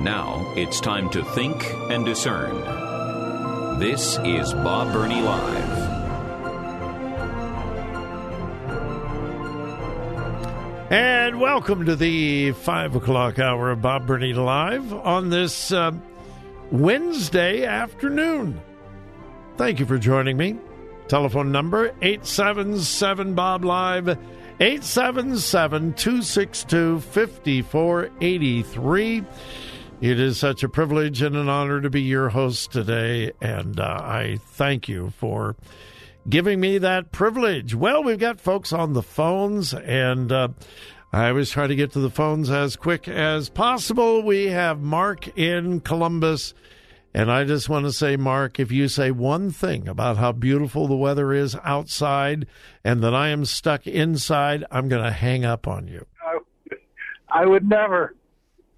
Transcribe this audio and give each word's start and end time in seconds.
Now 0.00 0.52
it's 0.56 0.78
time 0.78 1.08
to 1.10 1.24
think 1.24 1.64
and 1.90 2.04
discern. 2.04 2.54
This 3.78 4.18
is 4.24 4.52
Bob 4.52 4.92
Burney 4.92 5.22
Live. 5.22 5.70
And 10.90 11.40
welcome 11.40 11.86
to 11.86 11.96
the 11.96 12.52
five 12.52 12.94
o'clock 12.94 13.38
hour 13.38 13.70
of 13.70 13.80
Bob 13.80 14.06
Burney 14.06 14.34
Live 14.34 14.92
on 14.92 15.30
this 15.30 15.72
uh, 15.72 15.92
Wednesday 16.70 17.64
afternoon. 17.64 18.60
Thank 19.56 19.80
you 19.80 19.86
for 19.86 19.98
joining 19.98 20.36
me. 20.36 20.58
Telephone 21.08 21.50
number 21.50 21.86
877 22.02 23.34
Bob 23.34 23.64
Live 23.64 24.08
877 24.60 25.94
262 25.94 27.00
5483. 27.00 29.24
It 30.00 30.20
is 30.20 30.38
such 30.38 30.62
a 30.62 30.68
privilege 30.68 31.22
and 31.22 31.34
an 31.34 31.48
honor 31.48 31.80
to 31.80 31.88
be 31.88 32.02
your 32.02 32.28
host 32.28 32.70
today, 32.70 33.32
and 33.40 33.80
uh, 33.80 33.84
I 33.84 34.38
thank 34.42 34.88
you 34.88 35.10
for 35.16 35.56
giving 36.28 36.60
me 36.60 36.76
that 36.78 37.12
privilege. 37.12 37.74
Well, 37.74 38.04
we've 38.04 38.18
got 38.18 38.38
folks 38.38 38.74
on 38.74 38.92
the 38.92 39.02
phones, 39.02 39.72
and 39.72 40.30
uh, 40.30 40.48
I 41.14 41.30
always 41.30 41.50
try 41.50 41.66
to 41.66 41.74
get 41.74 41.92
to 41.92 42.00
the 42.00 42.10
phones 42.10 42.50
as 42.50 42.76
quick 42.76 43.08
as 43.08 43.48
possible. 43.48 44.22
We 44.22 44.48
have 44.48 44.80
Mark 44.80 45.28
in 45.38 45.80
Columbus. 45.80 46.52
And 47.14 47.32
I 47.32 47.44
just 47.44 47.70
want 47.70 47.86
to 47.86 47.92
say, 47.92 48.18
Mark, 48.18 48.60
if 48.60 48.70
you 48.70 48.88
say 48.88 49.10
one 49.10 49.50
thing 49.50 49.88
about 49.88 50.18
how 50.18 50.32
beautiful 50.32 50.86
the 50.86 50.96
weather 50.96 51.32
is 51.32 51.56
outside 51.64 52.46
and 52.84 53.02
that 53.02 53.14
I 53.14 53.28
am 53.28 53.46
stuck 53.46 53.86
inside, 53.86 54.66
I'm 54.70 54.90
going 54.90 55.02
to 55.02 55.10
hang 55.10 55.46
up 55.46 55.66
on 55.66 55.88
you. 55.88 56.04
I, 57.30 57.46
would 57.46 57.66
never. 57.66 58.14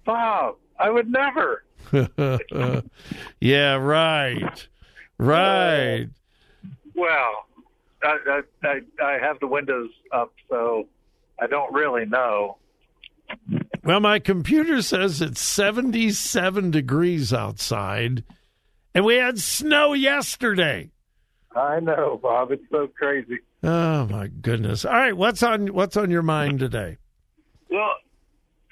Bob, 0.05 0.55
I 0.79 0.89
would 0.89 1.11
never. 1.11 1.63
yeah, 3.39 3.75
right. 3.75 4.67
Right. 5.17 6.07
Well, 6.95 7.45
I, 8.03 8.41
I, 8.63 8.79
I 9.03 9.17
have 9.19 9.39
the 9.39 9.47
windows 9.47 9.89
up, 10.11 10.33
so 10.49 10.87
I 11.39 11.47
don't 11.47 11.73
really 11.73 12.05
know. 12.05 12.57
Well, 13.83 13.99
my 13.99 14.19
computer 14.19 14.81
says 14.81 15.21
it's 15.21 15.41
77 15.41 16.71
degrees 16.71 17.33
outside, 17.33 18.23
and 18.95 19.05
we 19.05 19.15
had 19.15 19.39
snow 19.39 19.93
yesterday. 19.93 20.91
I 21.55 21.79
know, 21.79 22.19
Bob. 22.21 22.51
It's 22.51 22.63
so 22.71 22.87
crazy. 22.87 23.39
Oh 23.63 24.05
my 24.05 24.27
goodness! 24.27 24.85
All 24.85 24.93
right, 24.93 25.15
what's 25.15 25.43
on 25.43 25.67
what's 25.73 25.97
on 25.97 26.09
your 26.09 26.21
mind 26.21 26.59
today? 26.59 26.97
Well, 27.69 27.93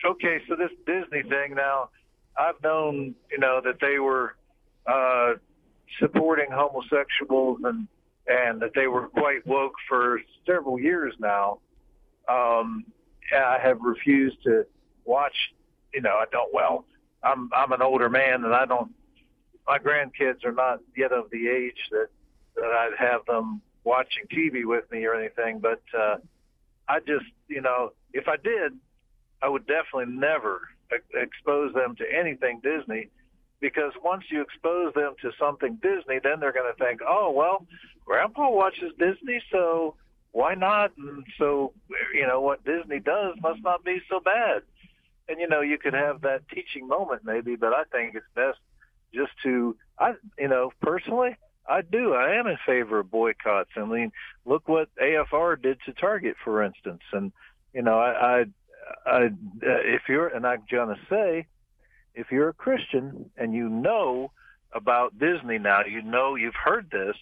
okay, 0.05 0.41
so 0.47 0.55
this 0.55 0.71
Disney 0.85 1.23
thing 1.29 1.55
now, 1.55 1.89
I've 2.37 2.61
known, 2.63 3.15
you 3.31 3.39
know, 3.39 3.61
that 3.63 3.79
they 3.81 3.99
were 3.99 4.35
uh, 4.85 5.33
supporting 5.99 6.47
homosexuals 6.51 7.59
and 7.63 7.87
and 8.29 8.61
that 8.61 8.71
they 8.75 8.87
were 8.87 9.07
quite 9.07 9.47
woke 9.47 9.75
for 9.87 10.19
several 10.45 10.77
years 10.77 11.13
now. 11.17 11.59
Um, 12.27 12.83
I 13.33 13.57
have 13.61 13.79
refused 13.81 14.43
to 14.43 14.65
watch. 15.05 15.35
You 15.93 16.01
know, 16.01 16.15
I 16.15 16.25
don't. 16.31 16.53
Well, 16.53 16.85
I'm 17.23 17.49
I'm 17.55 17.71
an 17.71 17.81
older 17.81 18.09
man, 18.09 18.43
and 18.43 18.53
I 18.53 18.65
don't. 18.65 18.91
My 19.65 19.79
grandkids 19.79 20.45
are 20.45 20.51
not 20.51 20.79
yet 20.95 21.11
of 21.11 21.29
the 21.31 21.47
age 21.47 21.77
that 21.91 22.07
that 22.55 22.65
I'd 22.65 22.97
have 22.97 23.25
them 23.25 23.61
watching 23.83 24.23
TV 24.31 24.65
with 24.65 24.89
me 24.91 25.05
or 25.05 25.15
anything. 25.15 25.59
But 25.59 25.81
uh, 25.97 26.17
I 26.89 26.99
just, 26.99 27.25
you 27.47 27.61
know, 27.61 27.93
if 28.13 28.27
I 28.27 28.35
did, 28.37 28.73
I 29.41 29.49
would 29.49 29.67
definitely 29.67 30.13
never 30.13 30.61
expose 31.13 31.73
them 31.73 31.95
to 31.97 32.05
anything 32.11 32.61
Disney 32.63 33.09
because 33.59 33.91
once 34.03 34.25
you 34.29 34.41
expose 34.41 34.93
them 34.93 35.15
to 35.21 35.31
something 35.39 35.79
Disney, 35.81 36.19
then 36.23 36.39
they're 36.39 36.53
going 36.53 36.71
to 36.71 36.83
think, 36.83 37.01
oh, 37.07 37.31
well, 37.31 37.65
Grandpa 38.05 38.49
watches 38.49 38.93
Disney, 38.99 39.41
so 39.51 39.95
why 40.31 40.53
not? 40.53 40.91
And 40.97 41.25
so, 41.37 41.73
you 42.13 42.27
know, 42.27 42.41
what 42.41 42.63
Disney 42.63 42.99
does 42.99 43.35
must 43.41 43.63
not 43.63 43.83
be 43.83 43.99
so 44.09 44.19
bad. 44.19 44.61
And, 45.27 45.39
you 45.39 45.47
know, 45.47 45.61
you 45.61 45.77
could 45.77 45.93
have 45.93 46.21
that 46.21 46.47
teaching 46.53 46.87
moment 46.87 47.23
maybe, 47.25 47.55
but 47.55 47.73
I 47.73 47.83
think 47.91 48.15
it's 48.15 48.25
best 48.35 48.59
just 49.13 49.31
to, 49.43 49.75
I, 49.99 50.13
you 50.37 50.47
know, 50.47 50.71
personally, 50.81 51.35
I 51.67 51.81
do. 51.81 52.13
I 52.13 52.35
am 52.35 52.47
in 52.47 52.57
favor 52.65 52.99
of 52.99 53.11
boycotts. 53.11 53.71
I 53.75 53.83
mean, 53.83 54.11
look 54.45 54.67
what 54.67 54.89
AFR 55.01 55.61
did 55.61 55.79
to 55.85 55.93
Target, 55.93 56.35
for 56.43 56.63
instance. 56.63 57.01
And, 57.11 57.31
you 57.73 57.81
know, 57.81 57.99
I, 57.99 58.11
I, 58.11 58.45
uh, 59.05 59.29
if 59.61 60.03
you're, 60.07 60.27
and 60.27 60.45
I'm 60.45 60.63
going 60.69 60.95
to 60.95 61.01
say, 61.09 61.47
if 62.13 62.31
you're 62.31 62.49
a 62.49 62.53
Christian 62.53 63.29
and 63.37 63.53
you 63.53 63.69
know 63.69 64.31
about 64.73 65.17
Disney 65.17 65.59
now, 65.59 65.85
you 65.85 66.01
know 66.01 66.35
you've 66.35 66.55
heard 66.55 66.89
this, 66.91 67.15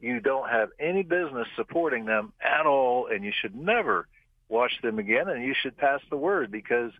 you 0.00 0.20
don't 0.20 0.48
have 0.50 0.68
any 0.78 1.02
business 1.02 1.46
supporting 1.56 2.04
them 2.04 2.32
at 2.42 2.66
all, 2.66 3.06
and 3.06 3.24
you 3.24 3.32
should 3.32 3.54
never 3.54 4.06
watch 4.48 4.72
them 4.82 4.98
again, 4.98 5.28
and 5.28 5.44
you 5.44 5.54
should 5.54 5.76
pass 5.76 6.00
the 6.10 6.16
word 6.16 6.50
because 6.50 6.92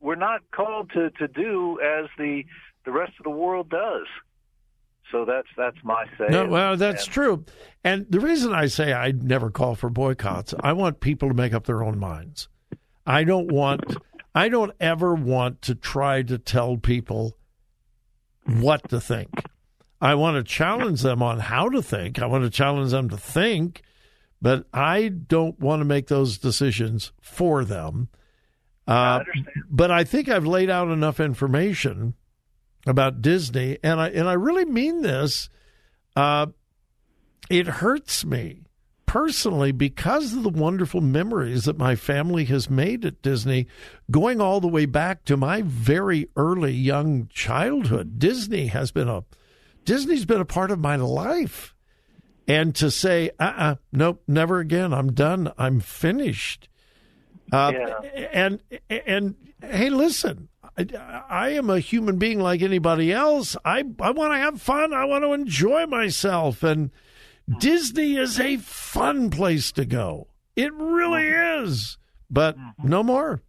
we're 0.00 0.14
not 0.14 0.42
called 0.50 0.90
to 0.92 1.10
to 1.10 1.28
do 1.28 1.80
as 1.80 2.06
the 2.18 2.44
the 2.84 2.92
rest 2.92 3.12
of 3.18 3.24
the 3.24 3.30
world 3.30 3.68
does. 3.68 4.06
So 5.12 5.24
that's 5.24 5.48
that's 5.56 5.76
my 5.82 6.06
say. 6.18 6.28
No, 6.30 6.46
well, 6.46 6.76
that's 6.76 7.04
and, 7.04 7.12
true. 7.12 7.44
And 7.82 8.06
the 8.08 8.20
reason 8.20 8.54
I 8.54 8.66
say 8.66 8.92
I 8.92 9.12
never 9.12 9.50
call 9.50 9.74
for 9.74 9.90
boycotts, 9.90 10.54
I 10.60 10.72
want 10.72 11.00
people 11.00 11.28
to 11.28 11.34
make 11.34 11.52
up 11.52 11.64
their 11.64 11.82
own 11.82 11.98
minds. 11.98 12.48
I 13.06 13.24
don't 13.24 13.50
want 13.52 13.96
I 14.34 14.48
don't 14.48 14.72
ever 14.80 15.14
want 15.14 15.62
to 15.62 15.74
try 15.74 16.22
to 16.22 16.38
tell 16.38 16.76
people 16.76 17.36
what 18.46 18.88
to 18.90 19.00
think. 19.00 19.30
I 20.00 20.14
want 20.16 20.36
to 20.36 20.42
challenge 20.42 21.02
them 21.02 21.22
on 21.22 21.38
how 21.38 21.68
to 21.68 21.80
think. 21.82 22.20
I 22.20 22.26
want 22.26 22.44
to 22.44 22.50
challenge 22.50 22.90
them 22.90 23.08
to 23.10 23.16
think, 23.16 23.82
but 24.42 24.66
I 24.72 25.08
don't 25.08 25.58
want 25.60 25.80
to 25.80 25.84
make 25.84 26.08
those 26.08 26.36
decisions 26.38 27.12
for 27.20 27.64
them. 27.64 28.08
Uh, 28.86 29.20
I 29.20 29.24
but 29.70 29.90
I 29.90 30.04
think 30.04 30.28
I've 30.28 30.46
laid 30.46 30.68
out 30.68 30.88
enough 30.88 31.20
information 31.20 32.14
about 32.86 33.22
Disney, 33.22 33.78
and 33.82 34.00
I 34.00 34.08
and 34.08 34.28
I 34.28 34.34
really 34.34 34.66
mean 34.66 35.02
this. 35.02 35.48
Uh, 36.14 36.46
it 37.48 37.66
hurts 37.66 38.24
me 38.24 38.63
personally 39.14 39.70
because 39.70 40.32
of 40.32 40.42
the 40.42 40.48
wonderful 40.48 41.00
memories 41.00 41.66
that 41.66 41.78
my 41.78 41.94
family 41.94 42.46
has 42.46 42.68
made 42.68 43.04
at 43.04 43.22
Disney, 43.22 43.64
going 44.10 44.40
all 44.40 44.58
the 44.58 44.66
way 44.66 44.86
back 44.86 45.24
to 45.24 45.36
my 45.36 45.62
very 45.62 46.28
early 46.34 46.72
young 46.72 47.28
childhood. 47.32 48.18
Disney 48.18 48.66
has 48.66 48.90
been 48.90 49.08
a 49.08 49.22
Disney's 49.84 50.24
been 50.24 50.40
a 50.40 50.44
part 50.44 50.72
of 50.72 50.80
my 50.80 50.96
life. 50.96 51.76
And 52.48 52.74
to 52.74 52.90
say, 52.90 53.30
uh 53.38 53.44
uh-uh, 53.44 53.62
uh 53.62 53.74
nope, 53.92 54.22
never 54.26 54.58
again. 54.58 54.92
I'm 54.92 55.12
done. 55.12 55.52
I'm 55.56 55.78
finished. 55.78 56.68
Uh, 57.52 57.72
yeah. 57.72 58.26
And, 58.32 58.60
and, 58.90 59.36
hey, 59.62 59.90
listen, 59.90 60.48
I, 60.76 61.24
I, 61.28 61.48
am 61.50 61.70
a 61.70 61.78
human 61.78 62.18
being 62.18 62.40
like 62.40 62.62
anybody 62.62 63.12
else. 63.12 63.56
I, 63.64 63.84
I 64.00 64.10
want 64.10 64.32
to 64.32 64.38
have 64.38 64.60
fun. 64.60 64.92
I 64.92 65.04
want 65.04 65.22
to 65.22 65.34
enjoy 65.34 65.86
myself. 65.86 66.64
And 66.64 66.90
Disney 67.58 68.16
is 68.16 68.40
a 68.40 68.56
fun 68.56 69.30
place 69.30 69.72
to 69.72 69.84
go. 69.84 70.28
It 70.56 70.72
really 70.72 71.24
mm-hmm. 71.24 71.64
is. 71.64 71.98
But 72.30 72.56
mm-hmm. 72.56 72.88
no 72.88 73.02
more. 73.02 73.42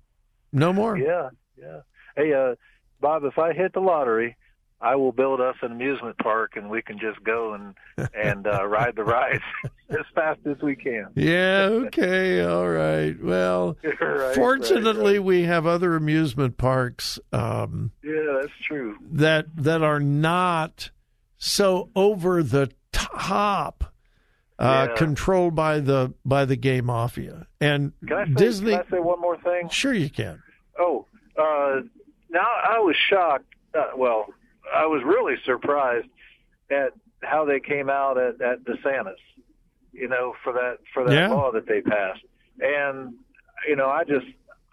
No 0.51 0.73
more. 0.73 0.97
Yeah, 0.97 1.29
yeah. 1.57 1.81
Hey, 2.15 2.33
uh, 2.33 2.55
Bob, 3.01 3.23
if 3.25 3.37
I 3.37 3.53
hit 3.53 3.73
the 3.73 3.81
lottery, 3.81 4.37
I 4.81 4.95
will 4.95 5.11
build 5.11 5.41
us 5.41 5.55
an 5.61 5.71
amusement 5.71 6.17
park, 6.17 6.53
and 6.55 6.69
we 6.69 6.81
can 6.81 6.99
just 6.99 7.23
go 7.23 7.53
and 7.53 7.75
and 8.13 8.45
uh, 8.45 8.65
ride 8.67 8.95
the 8.95 9.03
rides 9.03 9.43
as 9.89 10.05
fast 10.13 10.39
as 10.45 10.57
we 10.61 10.75
can. 10.75 11.07
Yeah. 11.15 11.69
Okay. 11.71 12.41
All 12.43 12.69
right. 12.69 13.15
Well, 13.21 13.77
right, 14.01 14.35
fortunately, 14.35 15.13
right, 15.13 15.17
right. 15.17 15.23
we 15.23 15.43
have 15.43 15.65
other 15.65 15.95
amusement 15.95 16.57
parks. 16.57 17.19
Um, 17.31 17.91
yeah, 18.03 18.39
that's 18.41 18.53
true. 18.67 18.97
That 19.11 19.47
that 19.55 19.81
are 19.81 19.99
not 19.99 20.91
so 21.37 21.89
over 21.95 22.43
the 22.43 22.71
top. 23.13 23.91
Uh, 24.57 24.87
yeah. 24.89 24.95
controlled 24.95 25.53
by 25.53 25.81
the 25.81 26.13
by 26.23 26.45
the 26.45 26.55
gay 26.55 26.79
mafia 26.79 27.45
and 27.59 27.91
can 28.07 28.17
I 28.17 28.25
say, 28.25 28.33
Disney. 28.35 28.71
Can 28.71 28.83
I 28.87 28.89
say 28.89 28.99
one 28.99 29.19
more 29.19 29.37
thing? 29.37 29.67
Sure, 29.67 29.93
you 29.93 30.09
can. 30.09 30.41
Oh, 30.79 31.05
uh, 31.37 31.81
now 32.29 32.47
I 32.63 32.79
was 32.79 32.95
shocked. 33.09 33.53
Uh, 33.77 33.87
well, 33.97 34.27
I 34.73 34.85
was 34.85 35.03
really 35.03 35.35
surprised 35.43 36.07
at 36.71 36.93
how 37.21 37.43
they 37.43 37.59
came 37.59 37.89
out 37.89 38.17
at, 38.17 38.39
at 38.39 38.63
DeSantis. 38.63 39.15
You 39.91 40.07
know, 40.07 40.35
for 40.41 40.53
that 40.53 40.77
for 40.93 41.03
that 41.03 41.13
Yeah. 41.13 41.27
law 41.33 41.51
that 41.51 41.67
they 41.67 41.81
passed, 41.81 42.21
and 42.61 43.13
you 43.67 43.75
know, 43.75 43.89
I 43.89 44.05
just 44.05 44.25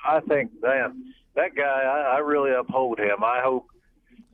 I 0.07 0.21
think, 0.21 0.53
man, 0.63 1.13
that 1.35 1.57
guy, 1.57 1.63
I, 1.65 2.17
I 2.17 2.19
really 2.19 2.53
uphold 2.53 3.01
him. 3.01 3.25
I 3.25 3.41
hope. 3.43 3.67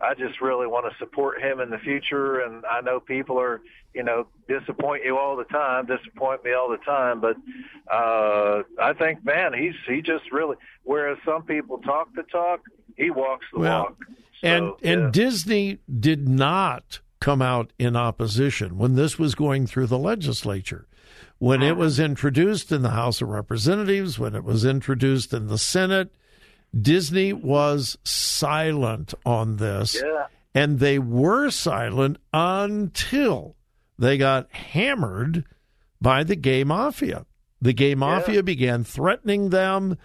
I 0.00 0.14
just 0.14 0.40
really 0.40 0.66
want 0.66 0.90
to 0.90 0.96
support 0.98 1.40
him 1.42 1.60
in 1.60 1.70
the 1.70 1.78
future, 1.78 2.40
and 2.40 2.64
I 2.66 2.80
know 2.80 3.00
people 3.00 3.38
are, 3.40 3.60
you 3.94 4.02
know, 4.04 4.26
disappoint 4.48 5.04
you 5.04 5.18
all 5.18 5.36
the 5.36 5.44
time, 5.44 5.86
disappoint 5.86 6.44
me 6.44 6.52
all 6.52 6.68
the 6.70 6.76
time, 6.78 7.20
but 7.20 7.36
uh, 7.92 8.62
I 8.80 8.92
think, 8.92 9.24
man, 9.24 9.52
he's 9.54 9.74
he 9.86 10.02
just 10.02 10.30
really. 10.30 10.56
Whereas 10.84 11.18
some 11.24 11.42
people 11.42 11.78
talk 11.78 12.14
the 12.14 12.22
talk, 12.24 12.60
he 12.96 13.10
walks 13.10 13.46
the 13.52 13.60
Well, 13.60 13.82
walk. 13.82 13.96
and 14.42 14.68
So, 14.68 14.78
and 14.84 15.00
yeah. 15.02 15.10
Disney 15.10 15.78
did 15.98 16.28
not 16.28 17.00
come 17.20 17.42
out 17.42 17.72
in 17.78 17.96
opposition 17.96 18.78
when 18.78 18.94
this 18.94 19.18
was 19.18 19.34
going 19.34 19.66
through 19.66 19.86
the 19.88 19.98
legislature. 19.98 20.86
When 21.38 21.60
Uh-huh. 21.62 21.70
it 21.72 21.76
was 21.76 21.98
introduced 21.98 22.70
in 22.70 22.82
the 22.82 22.90
House 22.90 23.20
of 23.20 23.28
Representatives, 23.28 24.18
when 24.18 24.34
it 24.36 24.44
was 24.44 24.64
introduced 24.64 25.32
in 25.32 25.48
the 25.48 25.58
Senate, 25.58 26.12
Disney 26.78 27.32
was 27.32 27.96
silent 28.04 29.14
on 29.24 29.56
this. 29.56 30.00
Yeah. 30.02 30.26
And 30.54 30.78
they 30.78 30.98
were 30.98 31.50
silent 31.50 32.18
until 32.32 33.56
they 33.98 34.18
got 34.18 34.52
hammered 34.52 35.44
by 36.00 36.24
the 36.24 36.36
gay 36.36 36.64
mafia. 36.64 37.26
The 37.60 37.72
gay 37.72 37.94
mafia 37.94 38.42
began 38.42 38.84
threatening 38.84 39.50
them, 39.50 39.98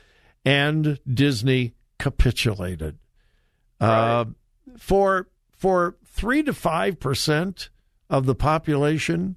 and 0.44 1.00
Disney 1.12 1.74
capitulated. 2.00 2.98
Uh, 3.80 4.26
for 4.78 5.30
for 5.52 5.96
three 6.06 6.44
to 6.44 6.54
five 6.54 7.00
percent 7.00 7.70
of 8.10 8.26
the 8.26 8.36
population, 8.36 9.36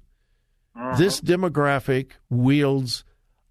this 0.97 1.21
demographic 1.21 2.11
wields 2.29 3.03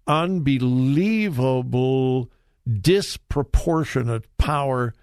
unbelievable, 0.05 2.29
disproportionate 2.67 4.25
power 4.37 4.93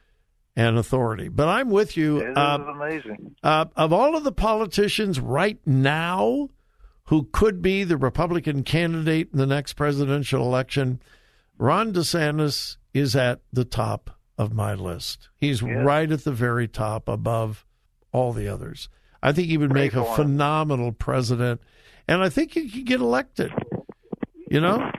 and 0.57 0.79
authority. 0.79 1.29
But 1.29 1.49
I'm 1.49 1.71
with 1.71 1.97
you. 1.97 2.19
It 2.19 2.31
is 2.31 2.37
Uh, 2.37 2.59
amazing. 2.69 3.35
uh, 3.43 3.67
of 3.77 3.93
all 3.93 4.17
of 4.17 4.25
the 4.25 4.33
politicians 4.33 5.19
right 5.19 5.59
now 5.67 6.49
who 7.09 7.29
could 7.33 7.61
be 7.61 7.85
the 7.85 7.97
Republican 7.97 8.63
candidate 8.63 9.29
in 9.33 9.39
the 9.39 9.47
next 9.47 9.73
presidential 9.75 10.43
election, 10.43 11.01
Ron 11.59 11.93
DeSantis 11.93 12.77
is 12.93 13.15
at 13.17 13.41
the 13.53 13.65
top 13.65 14.11
of 14.39 14.53
my 14.55 14.75
list. 14.75 15.29
He's 15.37 15.63
right 15.63 16.11
at 16.11 16.25
the 16.25 16.33
very 16.33 16.67
top 16.69 17.09
above 17.09 17.65
all 18.13 18.33
the 18.33 18.49
others. 18.49 18.89
I 19.23 19.33
think 19.33 19.49
he 19.49 19.57
would 19.59 19.71
Pray 19.71 19.83
make 19.83 19.95
a 19.95 20.05
phenomenal 20.17 20.93
president, 20.93 21.61
and 22.07 22.23
I 22.23 22.29
think 22.29 22.53
he 22.53 22.69
could 22.69 22.85
get 22.87 23.01
elected. 23.01 23.53
You 24.51 24.61
know? 24.61 24.91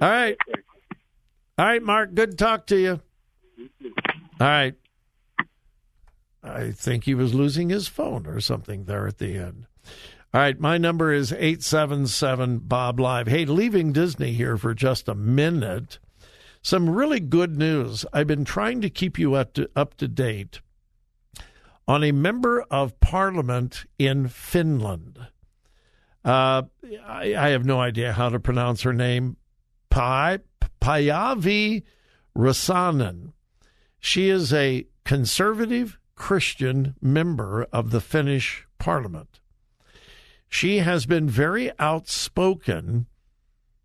All 0.00 0.08
right. 0.08 0.36
All 1.58 1.66
right, 1.66 1.82
Mark. 1.82 2.14
Good 2.14 2.32
to 2.32 2.36
talk 2.36 2.66
to 2.66 2.76
you. 2.76 3.00
All 4.40 4.46
right. 4.46 4.74
I 6.42 6.72
think 6.72 7.04
he 7.04 7.14
was 7.14 7.34
losing 7.34 7.68
his 7.68 7.86
phone 7.86 8.26
or 8.26 8.40
something 8.40 8.84
there 8.84 9.06
at 9.06 9.18
the 9.18 9.36
end. 9.36 9.66
All 10.34 10.40
right, 10.40 10.58
my 10.58 10.78
number 10.78 11.12
is 11.12 11.30
877 11.30 12.60
Bob 12.60 12.98
Live. 12.98 13.28
Hey, 13.28 13.44
leaving 13.44 13.92
Disney 13.92 14.32
here 14.32 14.56
for 14.56 14.74
just 14.74 15.06
a 15.08 15.14
minute. 15.14 15.98
Some 16.62 16.88
really 16.88 17.20
good 17.20 17.56
news. 17.56 18.06
I've 18.12 18.26
been 18.26 18.44
trying 18.44 18.80
to 18.80 18.88
keep 18.88 19.18
you 19.18 19.34
up 19.34 19.52
to, 19.54 19.68
up 19.76 19.96
to 19.98 20.08
date 20.08 20.62
on 21.86 22.02
a 22.02 22.12
member 22.12 22.62
of 22.70 22.98
parliament 23.00 23.84
in 23.98 24.26
Finland. 24.28 25.18
Uh, 26.24 26.62
I, 27.04 27.34
I 27.36 27.48
have 27.50 27.66
no 27.66 27.80
idea 27.80 28.12
how 28.12 28.30
to 28.30 28.40
pronounce 28.40 28.82
her 28.82 28.92
name. 28.92 29.36
Payavi 29.92 31.82
Rasanen. 32.36 33.32
She 34.00 34.30
is 34.30 34.52
a 34.52 34.86
conservative 35.04 35.98
Christian 36.14 36.94
member 37.00 37.64
of 37.72 37.90
the 37.90 38.00
Finnish 38.00 38.66
parliament. 38.78 39.40
She 40.48 40.78
has 40.78 41.04
been 41.04 41.28
very 41.28 41.70
outspoken 41.78 43.06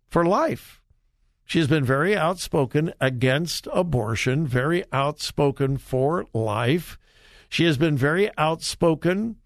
for 0.08 0.24
life. 0.24 0.82
She's 1.44 1.66
been 1.66 1.84
very 1.84 2.16
outspoken 2.16 2.92
against 3.00 3.68
abortion, 3.72 4.46
very 4.46 4.84
outspoken 4.92 5.76
for 5.78 6.26
life. 6.32 6.98
She 7.48 7.64
has 7.64 7.78
been 7.78 7.96
very 7.96 8.30
outspoken 8.36 9.36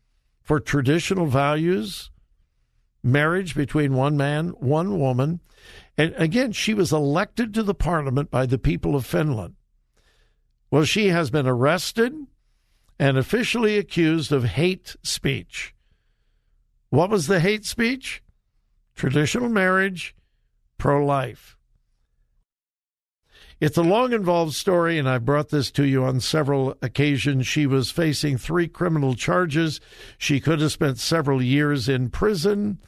for 0.42 0.58
traditional 0.58 1.26
values, 1.26 2.10
marriage 3.02 3.54
between 3.54 3.94
one 3.94 4.16
man, 4.16 4.48
one 4.50 4.98
woman. 4.98 5.40
And 5.98 6.14
again, 6.16 6.52
she 6.52 6.74
was 6.74 6.92
elected 6.92 7.52
to 7.54 7.62
the 7.62 7.74
parliament 7.74 8.30
by 8.30 8.46
the 8.46 8.58
people 8.58 8.96
of 8.96 9.06
Finland. 9.06 9.54
Well, 10.70 10.84
she 10.84 11.08
has 11.08 11.30
been 11.30 11.46
arrested 11.46 12.14
and 12.98 13.18
officially 13.18 13.76
accused 13.76 14.32
of 14.32 14.44
hate 14.44 14.96
speech. 15.02 15.74
What 16.88 17.10
was 17.10 17.26
the 17.26 17.40
hate 17.40 17.66
speech? 17.66 18.22
Traditional 18.94 19.48
marriage, 19.48 20.14
pro 20.78 21.04
life. 21.04 21.56
It's 23.60 23.78
a 23.78 23.82
long, 23.82 24.12
involved 24.12 24.54
story, 24.54 24.98
and 24.98 25.08
I've 25.08 25.24
brought 25.24 25.50
this 25.50 25.70
to 25.72 25.84
you 25.84 26.04
on 26.04 26.20
several 26.20 26.74
occasions. 26.82 27.46
She 27.46 27.66
was 27.66 27.92
facing 27.92 28.36
three 28.36 28.66
criminal 28.66 29.14
charges. 29.14 29.80
She 30.18 30.40
could 30.40 30.60
have 30.60 30.72
spent 30.72 30.98
several 30.98 31.40
years 31.40 31.88
in 31.88 32.10
prison. 32.10 32.78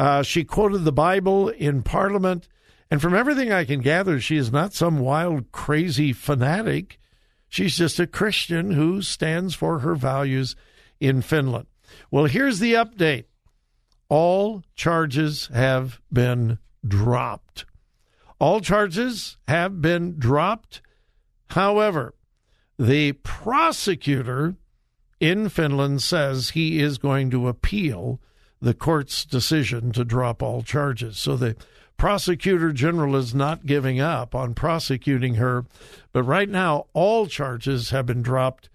Uh, 0.00 0.22
she 0.22 0.44
quoted 0.44 0.78
the 0.84 0.92
Bible 0.92 1.50
in 1.50 1.82
Parliament. 1.82 2.48
And 2.90 3.02
from 3.02 3.14
everything 3.14 3.52
I 3.52 3.66
can 3.66 3.80
gather, 3.80 4.18
she 4.18 4.38
is 4.38 4.50
not 4.50 4.72
some 4.72 4.98
wild, 4.98 5.52
crazy 5.52 6.14
fanatic. 6.14 6.98
She's 7.50 7.76
just 7.76 8.00
a 8.00 8.06
Christian 8.06 8.70
who 8.70 9.02
stands 9.02 9.54
for 9.54 9.80
her 9.80 9.94
values 9.94 10.56
in 11.00 11.20
Finland. 11.20 11.66
Well, 12.10 12.24
here's 12.24 12.60
the 12.60 12.72
update 12.72 13.24
all 14.08 14.62
charges 14.74 15.50
have 15.52 16.00
been 16.10 16.56
dropped. 16.82 17.66
All 18.38 18.62
charges 18.62 19.36
have 19.48 19.82
been 19.82 20.18
dropped. 20.18 20.80
However, 21.48 22.14
the 22.78 23.12
prosecutor 23.12 24.56
in 25.20 25.50
Finland 25.50 26.00
says 26.00 26.50
he 26.50 26.80
is 26.80 26.96
going 26.96 27.30
to 27.32 27.48
appeal 27.48 28.18
the 28.60 28.74
court's 28.74 29.24
decision 29.24 29.92
to 29.92 30.04
drop 30.04 30.42
all 30.42 30.62
charges. 30.62 31.18
So 31.18 31.36
the 31.36 31.56
prosecutor 31.96 32.72
general 32.72 33.16
is 33.16 33.34
not 33.34 33.66
giving 33.66 34.00
up 34.00 34.34
on 34.34 34.54
prosecuting 34.54 35.34
her, 35.34 35.64
but 36.12 36.22
right 36.22 36.48
now 36.48 36.86
all 36.92 37.26
charges 37.26 37.90
have 37.90 38.06
been 38.06 38.22
dropped 38.22 38.68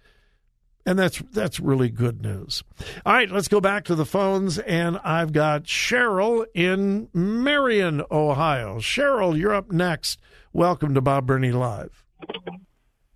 and 0.86 0.96
that's 0.98 1.20
that's 1.32 1.58
really 1.58 1.90
good 1.90 2.22
news. 2.22 2.62
All 3.04 3.12
right, 3.12 3.28
let's 3.28 3.48
go 3.48 3.60
back 3.60 3.84
to 3.86 3.96
the 3.96 4.06
phones 4.06 4.58
and 4.60 4.98
I've 4.98 5.32
got 5.32 5.64
Cheryl 5.64 6.46
in 6.54 7.08
Marion, 7.12 8.02
Ohio. 8.10 8.78
Cheryl, 8.78 9.36
you're 9.36 9.54
up 9.54 9.72
next. 9.72 10.20
Welcome 10.52 10.94
to 10.94 11.00
Bob 11.00 11.26
Burney 11.26 11.50
Live. 11.50 12.04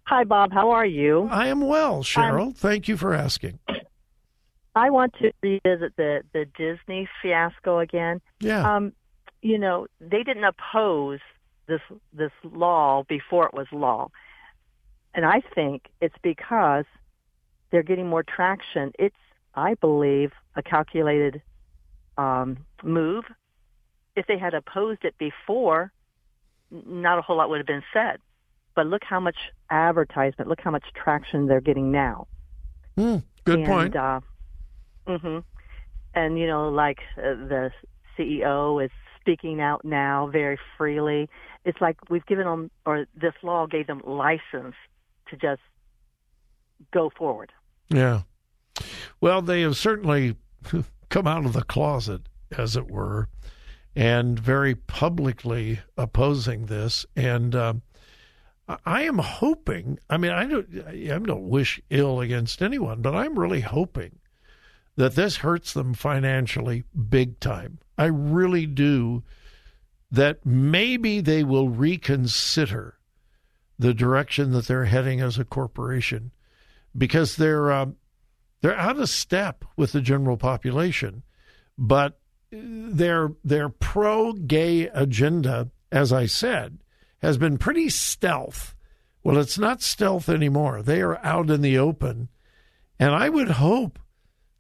Hi, 0.08 0.24
Bob. 0.24 0.52
How 0.52 0.70
are 0.72 0.84
you? 0.84 1.28
I 1.30 1.46
am 1.46 1.60
well, 1.60 2.02
Cheryl. 2.02 2.54
Thank 2.54 2.88
you 2.88 2.96
for 2.96 3.14
asking. 3.14 3.60
I 4.74 4.90
want 4.90 5.14
to 5.20 5.32
revisit 5.42 5.96
the 5.96 6.22
the 6.32 6.46
Disney 6.56 7.08
fiasco 7.22 7.78
again. 7.78 8.20
Yeah. 8.40 8.76
Um, 8.76 8.92
you 9.42 9.58
know, 9.58 9.86
they 10.00 10.22
didn't 10.22 10.44
oppose 10.44 11.20
this 11.66 11.80
this 12.12 12.32
law 12.44 13.04
before 13.08 13.46
it 13.46 13.54
was 13.54 13.66
law, 13.72 14.10
and 15.14 15.24
I 15.24 15.42
think 15.54 15.88
it's 16.00 16.14
because 16.22 16.84
they're 17.70 17.82
getting 17.82 18.08
more 18.08 18.22
traction. 18.22 18.92
It's, 18.98 19.16
I 19.54 19.74
believe, 19.74 20.32
a 20.56 20.62
calculated 20.62 21.42
um, 22.18 22.58
move. 22.82 23.24
If 24.16 24.26
they 24.26 24.38
had 24.38 24.54
opposed 24.54 25.04
it 25.04 25.16
before, 25.18 25.92
not 26.70 27.18
a 27.18 27.22
whole 27.22 27.36
lot 27.36 27.48
would 27.48 27.58
have 27.58 27.66
been 27.66 27.84
said. 27.92 28.18
But 28.74 28.86
look 28.86 29.02
how 29.04 29.20
much 29.20 29.36
advertisement, 29.70 30.48
look 30.48 30.60
how 30.60 30.70
much 30.70 30.84
traction 30.94 31.46
they're 31.46 31.60
getting 31.60 31.90
now. 31.90 32.26
Hmm, 32.96 33.18
good 33.44 33.60
and, 33.60 33.66
point. 33.66 33.96
Uh, 33.96 34.20
hmm 35.06 35.38
And 36.14 36.38
you 36.38 36.46
know, 36.46 36.68
like 36.68 36.98
uh, 37.16 37.34
the 37.34 37.70
CEO 38.18 38.84
is 38.84 38.90
speaking 39.20 39.60
out 39.60 39.84
now 39.84 40.28
very 40.32 40.58
freely. 40.76 41.28
It's 41.64 41.80
like 41.80 41.96
we've 42.08 42.26
given 42.26 42.46
them, 42.46 42.70
or 42.86 43.06
this 43.14 43.34
law 43.42 43.66
gave 43.66 43.86
them 43.86 44.02
license 44.04 44.74
to 45.28 45.36
just 45.36 45.60
go 46.92 47.10
forward. 47.16 47.52
Yeah. 47.88 48.22
Well, 49.20 49.42
they 49.42 49.60
have 49.62 49.76
certainly 49.76 50.36
come 51.08 51.26
out 51.26 51.44
of 51.44 51.52
the 51.52 51.62
closet, 51.62 52.22
as 52.56 52.76
it 52.76 52.90
were, 52.90 53.28
and 53.94 54.38
very 54.38 54.74
publicly 54.74 55.80
opposing 55.96 56.66
this. 56.66 57.04
And 57.14 57.54
uh, 57.54 57.74
I 58.86 59.02
am 59.02 59.18
hoping. 59.18 59.98
I 60.08 60.16
mean, 60.16 60.32
I 60.32 60.46
don't. 60.46 60.86
I 60.88 61.18
don't 61.18 61.48
wish 61.48 61.80
ill 61.90 62.20
against 62.20 62.62
anyone, 62.62 63.02
but 63.02 63.14
I'm 63.14 63.38
really 63.38 63.60
hoping 63.60 64.18
that 65.00 65.14
this 65.14 65.36
hurts 65.36 65.72
them 65.72 65.94
financially 65.94 66.84
big 67.08 67.40
time. 67.40 67.78
I 67.96 68.04
really 68.04 68.66
do. 68.66 69.22
That 70.12 70.44
maybe 70.44 71.22
they 71.22 71.42
will 71.42 71.70
reconsider 71.70 72.98
the 73.78 73.94
direction 73.94 74.52
that 74.52 74.66
they're 74.66 74.84
heading 74.84 75.22
as 75.22 75.38
a 75.38 75.44
corporation 75.44 76.32
because 76.94 77.36
they're 77.36 77.72
um, 77.72 77.96
they're 78.60 78.76
out 78.76 78.98
of 78.98 79.08
step 79.08 79.64
with 79.74 79.92
the 79.92 80.02
general 80.02 80.36
population, 80.36 81.22
but 81.78 82.20
their 82.50 83.32
their 83.42 83.70
pro 83.70 84.34
gay 84.34 84.88
agenda, 84.88 85.70
as 85.90 86.12
I 86.12 86.26
said, 86.26 86.76
has 87.22 87.38
been 87.38 87.56
pretty 87.56 87.88
stealth. 87.88 88.74
Well, 89.24 89.38
it's 89.38 89.58
not 89.58 89.80
stealth 89.80 90.28
anymore. 90.28 90.82
They 90.82 91.00
are 91.00 91.24
out 91.24 91.48
in 91.48 91.62
the 91.62 91.78
open. 91.78 92.28
And 92.98 93.14
I 93.14 93.30
would 93.30 93.52
hope 93.52 93.98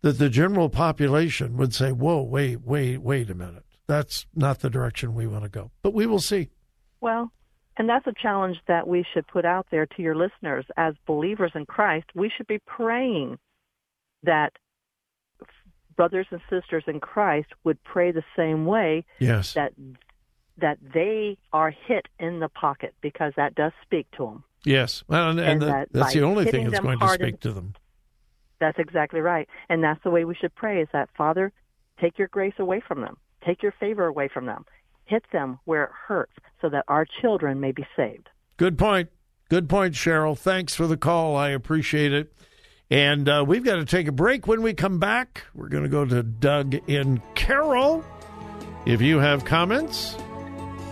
that 0.02 0.18
the 0.18 0.28
general 0.28 0.68
population 0.68 1.56
would 1.56 1.74
say, 1.74 1.92
whoa, 1.92 2.22
wait, 2.22 2.62
wait, 2.62 2.98
wait 2.98 3.30
a 3.30 3.34
minute. 3.34 3.64
That's 3.86 4.26
not 4.34 4.60
the 4.60 4.70
direction 4.70 5.14
we 5.14 5.26
want 5.26 5.44
to 5.44 5.50
go. 5.50 5.70
But 5.82 5.94
we 5.94 6.06
will 6.06 6.20
see. 6.20 6.50
Well, 7.00 7.32
and 7.76 7.88
that's 7.88 8.06
a 8.06 8.12
challenge 8.20 8.58
that 8.68 8.86
we 8.86 9.04
should 9.12 9.26
put 9.26 9.44
out 9.44 9.66
there 9.70 9.86
to 9.86 10.02
your 10.02 10.14
listeners. 10.14 10.64
As 10.76 10.94
believers 11.06 11.52
in 11.54 11.66
Christ, 11.66 12.06
we 12.14 12.30
should 12.34 12.46
be 12.46 12.60
praying 12.66 13.38
that 14.22 14.52
brothers 15.96 16.26
and 16.30 16.40
sisters 16.48 16.84
in 16.86 17.00
Christ 17.00 17.48
would 17.64 17.82
pray 17.84 18.12
the 18.12 18.24
same 18.36 18.64
way. 18.66 19.04
Yes. 19.18 19.54
That 19.54 19.72
that 20.58 20.78
they 20.92 21.38
are 21.52 21.70
hit 21.70 22.06
in 22.18 22.40
the 22.40 22.48
pocket 22.48 22.94
because 23.00 23.32
that 23.36 23.54
does 23.54 23.72
speak 23.82 24.06
to 24.12 24.26
them. 24.26 24.44
Yes, 24.64 25.02
well, 25.08 25.30
and, 25.30 25.40
and, 25.40 25.48
and 25.48 25.62
the, 25.62 25.66
that 25.66 25.88
that's 25.90 26.12
the 26.12 26.22
only 26.22 26.44
thing 26.44 26.68
that's 26.68 26.80
going 26.80 26.98
to 26.98 27.08
speak 27.08 27.34
in, 27.34 27.38
to 27.38 27.52
them. 27.52 27.74
That's 28.60 28.78
exactly 28.78 29.20
right, 29.20 29.48
and 29.68 29.82
that's 29.82 30.02
the 30.04 30.10
way 30.10 30.24
we 30.24 30.34
should 30.34 30.54
pray. 30.54 30.80
Is 30.82 30.88
that 30.92 31.08
Father, 31.16 31.52
take 32.00 32.18
your 32.18 32.28
grace 32.28 32.54
away 32.58 32.82
from 32.86 33.00
them, 33.00 33.16
take 33.44 33.62
your 33.62 33.72
favor 33.80 34.06
away 34.06 34.28
from 34.32 34.46
them, 34.46 34.64
hit 35.06 35.24
them 35.32 35.58
where 35.64 35.84
it 35.84 35.90
hurts, 36.06 36.32
so 36.60 36.68
that 36.68 36.84
our 36.88 37.06
children 37.20 37.60
may 37.60 37.72
be 37.72 37.86
saved. 37.96 38.28
Good 38.56 38.78
point. 38.78 39.08
Good 39.48 39.68
point, 39.68 39.94
Cheryl. 39.94 40.38
Thanks 40.38 40.76
for 40.76 40.86
the 40.86 40.96
call. 40.96 41.36
I 41.36 41.48
appreciate 41.48 42.12
it. 42.12 42.32
And 42.90 43.28
uh, 43.28 43.44
we've 43.46 43.64
got 43.64 43.76
to 43.76 43.84
take 43.84 44.06
a 44.06 44.12
break. 44.12 44.46
When 44.46 44.62
we 44.62 44.74
come 44.74 44.98
back, 44.98 45.44
we're 45.54 45.68
going 45.68 45.84
to 45.84 45.88
go 45.88 46.04
to 46.04 46.22
Doug 46.22 46.74
in 46.88 47.22
Carroll. 47.34 48.04
If 48.86 49.00
you 49.00 49.18
have 49.18 49.44
comments, 49.44 50.16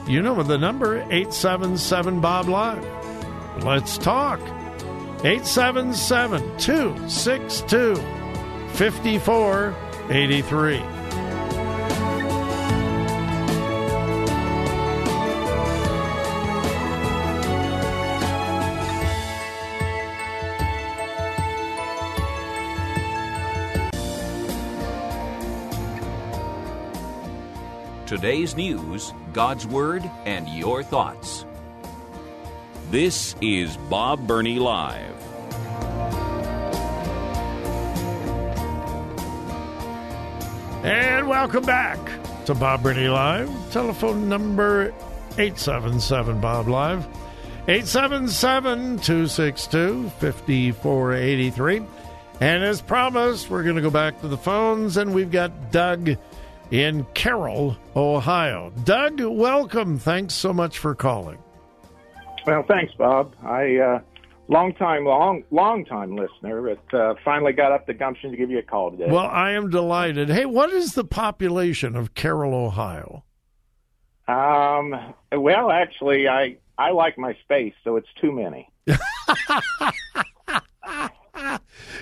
you 0.08 0.22
know 0.22 0.42
the 0.42 0.58
number 0.58 0.98
877 1.02 2.20
Bob 2.20 2.48
Live. 2.48 2.84
Let's 3.64 3.98
talk. 3.98 4.40
877 5.24 6.58
262 6.58 7.96
5483. 8.74 10.82
Today's 28.06 28.56
news, 28.56 29.12
God's 29.32 29.66
Word, 29.66 30.08
and 30.24 30.48
your 30.48 30.84
thoughts. 30.84 31.44
This 32.90 33.36
is 33.42 33.76
Bob 33.90 34.26
Burney 34.26 34.58
Live. 34.58 35.14
And 40.82 41.28
welcome 41.28 41.66
back 41.66 41.98
to 42.46 42.54
Bob 42.54 42.82
Burney 42.82 43.08
Live. 43.08 43.50
Telephone 43.72 44.26
number 44.26 44.94
877 45.32 46.40
Bob 46.40 46.68
Live. 46.68 47.04
877 47.68 49.00
262 49.00 50.08
5483. 50.08 51.82
And 52.40 52.64
as 52.64 52.80
promised, 52.80 53.50
we're 53.50 53.64
going 53.64 53.76
to 53.76 53.82
go 53.82 53.90
back 53.90 54.18
to 54.22 54.28
the 54.28 54.38
phones, 54.38 54.96
and 54.96 55.12
we've 55.12 55.30
got 55.30 55.70
Doug 55.70 56.16
in 56.70 57.04
Carroll, 57.12 57.76
Ohio. 57.94 58.72
Doug, 58.84 59.20
welcome. 59.20 59.98
Thanks 59.98 60.32
so 60.32 60.54
much 60.54 60.78
for 60.78 60.94
calling. 60.94 61.36
Well, 62.48 62.64
thanks, 62.66 62.94
Bob. 62.94 63.36
I 63.44 63.76
uh, 63.76 64.00
long 64.48 64.72
time, 64.72 65.04
long, 65.04 65.44
long 65.50 65.84
time 65.84 66.16
listener, 66.16 66.62
but 66.62 66.98
uh, 66.98 67.14
finally 67.22 67.52
got 67.52 67.72
up 67.72 67.86
the 67.86 67.92
gumption 67.92 68.30
to 68.30 68.38
give 68.38 68.50
you 68.50 68.58
a 68.58 68.62
call 68.62 68.90
today. 68.90 69.04
Well, 69.10 69.26
I 69.26 69.50
am 69.50 69.68
delighted. 69.68 70.30
Hey, 70.30 70.46
what 70.46 70.70
is 70.70 70.94
the 70.94 71.04
population 71.04 71.94
of 71.94 72.14
Carroll, 72.14 72.54
Ohio? 72.54 73.24
Um. 74.26 75.14
Well, 75.30 75.70
actually, 75.70 76.26
I 76.26 76.56
I 76.78 76.92
like 76.92 77.18
my 77.18 77.34
space, 77.42 77.74
so 77.84 77.96
it's 77.96 78.08
too 78.18 78.32
many. 78.32 78.72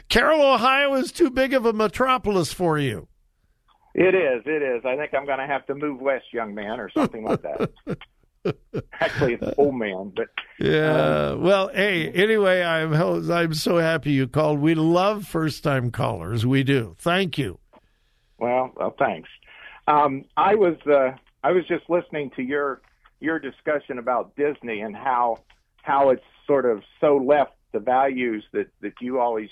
Carroll, 0.09 0.43
Ohio 0.43 0.95
is 0.95 1.11
too 1.11 1.31
big 1.31 1.55
of 1.55 1.67
a 1.67 1.73
metropolis 1.73 2.53
for 2.53 2.79
you. 2.79 3.09
It 3.97 4.15
is. 4.15 4.45
It 4.47 4.63
is. 4.63 4.85
I 4.85 4.95
think 4.97 5.13
I'm 5.13 5.27
going 5.27 5.41
to 5.41 5.47
have 5.47 5.67
to 5.67 5.75
move 5.75 6.01
west, 6.01 6.27
young 6.33 6.55
man, 6.55 6.79
or 6.79 6.89
something 6.91 7.25
like 7.25 7.43
that. 7.43 7.73
Actually, 9.01 9.35
it's 9.35 9.59
old 9.59 9.75
man, 9.75 10.13
but 10.15 10.29
yeah. 10.59 11.31
Um, 11.31 11.43
well, 11.43 11.69
hey. 11.69 12.11
Anyway, 12.11 12.63
I'm 12.63 12.93
I'm 13.31 13.55
so 13.55 13.79
happy 13.79 14.13
you 14.13 14.27
called. 14.27 14.61
We 14.61 14.75
love 14.75 15.27
first 15.27 15.63
time 15.63 15.91
callers. 15.91 16.47
We 16.47 16.63
do. 16.63 16.97
Thank 16.99 17.39
you. 17.39 17.59
Well, 18.39 18.73
well, 18.77 18.95
thanks. 18.99 19.29
Um, 19.89 20.25
I 20.37 20.55
was 20.55 20.77
uh, 20.87 21.17
I 21.43 21.53
was 21.53 21.67
just 21.67 21.89
listening 21.89 22.31
to 22.37 22.43
your 22.43 22.81
your 23.21 23.39
discussion 23.39 23.99
about 23.99 24.37
Disney 24.37 24.81
and 24.81 24.95
how 24.97 25.39
how 25.83 26.11
it's 26.11 26.25
sort 26.47 26.67
of 26.67 26.83
so 27.01 27.17
left 27.17 27.53
the 27.73 27.81
values 27.81 28.45
that 28.53 28.69
that 28.83 28.95
you 29.01 29.21
always 29.21 29.51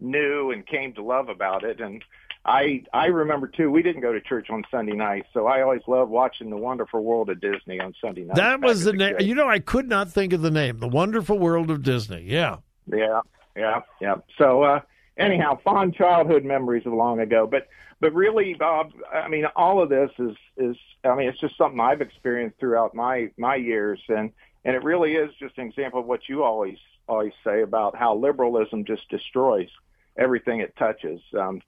knew 0.00 0.50
and 0.50 0.66
came 0.66 0.92
to 0.94 1.02
love 1.02 1.28
about 1.28 1.64
it 1.64 1.80
and 1.80 2.02
I 2.44 2.84
I 2.92 3.06
remember 3.06 3.48
too. 3.48 3.70
We 3.70 3.82
didn't 3.82 4.00
go 4.00 4.12
to 4.12 4.20
church 4.20 4.48
on 4.50 4.64
Sunday 4.70 4.94
night, 4.94 5.26
so 5.34 5.46
I 5.46 5.62
always 5.62 5.82
loved 5.86 6.10
watching 6.10 6.48
the 6.48 6.56
Wonderful 6.56 7.04
World 7.04 7.28
of 7.28 7.40
Disney 7.40 7.80
on 7.80 7.94
Sunday 8.00 8.22
night. 8.22 8.36
That 8.36 8.60
was 8.60 8.84
the 8.84 8.94
name. 8.94 9.16
You 9.20 9.34
know, 9.34 9.48
I 9.48 9.58
could 9.58 9.88
not 9.88 10.10
think 10.10 10.32
of 10.32 10.40
the 10.40 10.50
name. 10.50 10.78
The 10.78 10.88
Wonderful 10.88 11.38
World 11.38 11.70
of 11.70 11.82
Disney. 11.82 12.22
Yeah. 12.22 12.56
Yeah. 12.86 13.20
Yeah. 13.54 13.80
Yeah. 14.00 14.14
So 14.38 14.62
uh, 14.62 14.80
anyhow, 15.18 15.58
fond 15.62 15.94
childhood 15.94 16.44
memories 16.44 16.86
of 16.86 16.94
long 16.94 17.20
ago. 17.20 17.46
But 17.46 17.68
but 18.00 18.14
really, 18.14 18.54
Bob, 18.54 18.92
I 19.12 19.28
mean, 19.28 19.44
all 19.54 19.82
of 19.82 19.90
this 19.90 20.10
is 20.18 20.36
is 20.56 20.76
I 21.04 21.14
mean, 21.14 21.28
it's 21.28 21.40
just 21.40 21.58
something 21.58 21.78
I've 21.78 22.00
experienced 22.00 22.58
throughout 22.58 22.94
my 22.94 23.30
my 23.36 23.56
years, 23.56 24.00
and 24.08 24.32
and 24.64 24.74
it 24.74 24.82
really 24.82 25.12
is 25.12 25.30
just 25.38 25.58
an 25.58 25.66
example 25.66 26.00
of 26.00 26.06
what 26.06 26.28
you 26.28 26.42
always 26.42 26.78
always 27.06 27.32
say 27.44 27.62
about 27.62 27.96
how 27.96 28.14
liberalism 28.16 28.84
just 28.84 29.08
destroys 29.10 29.68
everything 30.16 30.60
it 30.60 30.74
touches. 30.76 31.20
Um, 31.38 31.60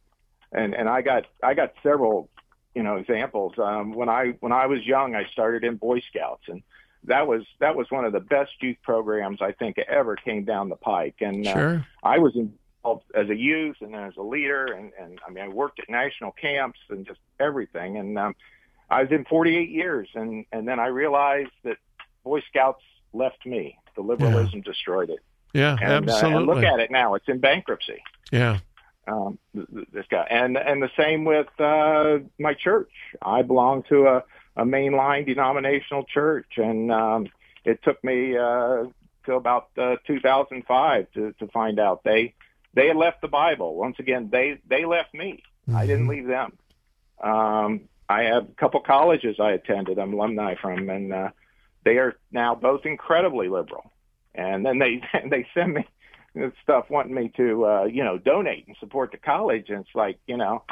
and 0.53 0.75
and 0.75 0.89
I 0.89 1.03
got 1.03 1.25
I 1.43 1.55
got 1.55 1.73
several 1.83 2.29
you 2.75 2.83
know 2.83 2.97
examples. 2.97 3.55
Um, 3.59 3.95
when 3.95 4.09
I 4.09 4.35
when 4.41 4.53
I 4.53 4.67
was 4.67 4.85
young, 4.85 5.15
I 5.15 5.25
started 5.33 5.65
in 5.65 5.77
Boy 5.77 6.01
Scouts, 6.01 6.45
and 6.49 6.63
that 7.05 7.27
was 7.27 7.43
that 7.61 7.77
was 7.77 7.91
one 7.91 8.05
of 8.05 8.13
the 8.13 8.21
best 8.21 8.53
youth 8.61 8.77
programs 8.83 9.41
I 9.41 9.53
think 9.53 9.79
ever 9.79 10.17
came 10.17 10.45
down 10.45 10.69
the 10.69 10.77
pike. 10.77 11.17
And 11.21 11.47
uh, 11.47 11.53
sure. 11.53 11.87
I 12.03 12.19
was 12.19 12.37
involved 12.37 13.05
as 13.15 13.29
a 13.29 13.37
youth 13.37 13.77
and 13.81 13.95
then 13.95 14.05
as 14.05 14.17
a 14.17 14.23
leader, 14.23 14.67
and 14.67 14.93
and 15.01 15.19
I 15.27 15.31
mean 15.31 15.45
I 15.45 15.49
worked 15.49 15.81
at 15.81 15.89
national 15.89 16.33
camps 16.33 16.79
and 16.89 17.07
just 17.07 17.21
everything. 17.41 17.97
And 17.97 18.19
um, 18.19 18.35
I 18.91 19.03
was 19.03 19.11
in 19.11 19.25
48 19.25 19.71
years, 19.71 20.09
and 20.15 20.45
and 20.53 20.67
then 20.69 20.79
I 20.79 20.87
realized 20.87 21.53
that 21.65 21.77
Boy 22.25 22.43
Scouts 22.49 22.83
left 23.13 23.45
me. 23.47 23.79
The 23.95 24.03
liberalism 24.03 24.59
yeah. 24.59 24.65
destroyed 24.65 25.11
it. 25.11 25.21
Yeah, 25.53 25.77
and, 25.83 26.09
absolutely. 26.09 26.33
Uh, 26.33 26.39
and 26.39 26.47
look 26.47 26.65
at 26.65 26.81
it 26.81 26.91
now; 26.91 27.15
it's 27.15 27.29
in 27.29 27.41
bankruptcy. 27.41 28.03
Yeah 28.31 28.61
um, 29.07 29.39
this 29.55 30.07
guy, 30.11 30.27
and 30.31 30.57
and 30.57 30.83
the 30.83 30.91
same 30.97 31.25
with 31.25 31.49
uh, 31.59 32.19
my 32.39 32.55
church. 32.55 32.93
I 33.21 33.43
belong 33.43 33.83
to 33.89 34.07
a, 34.07 34.25
a 34.57 34.65
mainline 34.65 35.27
denominational 35.27 36.05
church, 36.05 36.53
and 36.57 36.93
um, 36.93 37.29
it 37.65 37.83
took 37.83 38.03
me 38.05 38.37
uh, 38.37 38.85
to 39.27 39.35
about 39.35 39.69
uh, 39.79 39.97
2005 40.07 41.07
to 41.15 41.33
to 41.33 41.47
find 41.49 41.79
out 41.79 42.05
they 42.05 42.35
they 42.75 42.89
had 42.89 42.97
left 42.97 43.21
the 43.21 43.29
Bible. 43.29 43.75
Once 43.75 43.97
again, 43.99 44.29
they 44.31 44.59
they 44.69 44.85
left 44.85 45.13
me. 45.15 45.43
Mm-hmm. 45.69 45.77
I 45.77 45.87
didn't 45.87 46.09
leave 46.09 46.27
them. 46.27 46.53
Um, 47.23 47.89
I 48.09 48.25
have 48.25 48.45
a 48.45 48.55
couple 48.55 48.81
colleges 48.81 49.37
I 49.41 49.53
attended. 49.53 49.99
I'm 49.99 50.13
alumni 50.13 50.55
from, 50.61 50.91
and 50.91 51.13
uh, 51.13 51.31
they 51.85 51.99
are 51.99 52.17
now 52.31 52.55
both 52.55 52.85
incredibly 52.85 53.49
liberal. 53.49 53.91
And 54.35 54.65
then 54.65 54.79
they 54.79 55.03
they 55.29 55.47
send 55.55 55.75
me 55.75 55.87
stuff 56.63 56.87
wanting 56.91 57.15
me 57.15 57.31
to 57.37 57.67
uh, 57.67 57.85
you 57.85 58.05
know 58.05 58.19
donate 58.19 58.67
and 58.67 58.77
support 58.81 59.13
the 59.13 59.19
college, 59.19 59.67
and 59.69 59.81
it's 59.81 59.95
like 59.95 60.19
you 60.27 60.37
know, 60.37 60.63